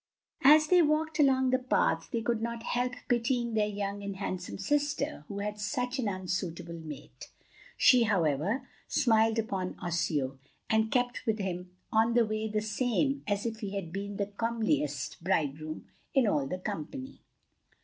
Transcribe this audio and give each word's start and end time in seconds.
As 0.43 0.65
they 0.65 0.81
walked 0.81 1.19
along 1.19 1.51
the 1.51 1.59
path 1.59 2.09
they 2.11 2.23
could 2.23 2.41
not 2.41 2.63
help 2.63 2.95
pitying 3.07 3.53
their 3.53 3.67
young 3.67 4.01
and 4.01 4.15
handsome 4.15 4.57
sister 4.57 5.25
who 5.27 5.37
had 5.37 5.59
such 5.59 5.99
an 5.99 6.07
unsuitable 6.07 6.79
mate. 6.79 7.29
She, 7.77 8.05
however, 8.05 8.67
smiled 8.87 9.37
upon 9.37 9.77
Osseo, 9.79 10.39
and 10.71 10.91
kept 10.91 11.27
with 11.27 11.37
him 11.37 11.77
on 11.91 12.15
the 12.15 12.25
way 12.25 12.47
the 12.49 12.61
same 12.63 13.21
as 13.27 13.45
if 13.45 13.59
he 13.59 13.75
had 13.75 13.93
been 13.93 14.17
the 14.17 14.25
comeliest 14.25 15.23
bridegroom 15.23 15.85
in 16.15 16.25
all 16.25 16.47
the 16.47 16.57
company. 16.57 17.21